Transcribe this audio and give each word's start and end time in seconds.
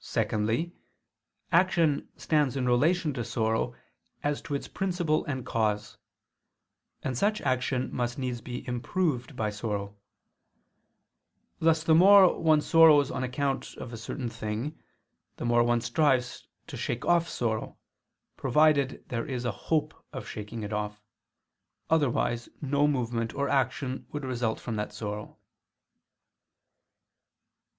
Secondly, 0.00 0.74
action 1.50 2.10
stands 2.18 2.54
in 2.54 2.66
relation 2.68 3.14
to 3.14 3.24
sorrow, 3.24 3.74
as 4.22 4.42
to 4.42 4.54
its 4.54 4.68
principle 4.68 5.24
and 5.24 5.46
cause: 5.46 5.96
and 7.02 7.16
such 7.16 7.40
action 7.40 7.88
must 7.90 8.18
needs 8.18 8.42
be 8.42 8.68
improved 8.68 9.34
by 9.36 9.48
sorrow: 9.48 9.96
thus 11.60 11.82
the 11.82 11.94
more 11.94 12.38
one 12.38 12.60
sorrows 12.60 13.10
on 13.10 13.24
account 13.24 13.74
of 13.78 13.90
a 13.90 13.96
certain 13.96 14.28
thing, 14.28 14.78
the 15.38 15.46
more 15.46 15.62
one 15.62 15.80
strives 15.80 16.46
to 16.66 16.76
shake 16.76 17.06
off 17.06 17.26
sorrow, 17.26 17.78
provided 18.36 19.02
there 19.08 19.24
is 19.24 19.46
a 19.46 19.50
hope 19.72 19.94
of 20.12 20.28
shaking 20.28 20.62
it 20.62 20.74
off: 20.74 21.02
otherwise 21.88 22.50
no 22.60 22.86
movement 22.86 23.32
or 23.34 23.48
action 23.48 24.04
would 24.12 24.26
result 24.26 24.60
from 24.60 24.76
that 24.76 24.92
sorrow. 24.92 25.38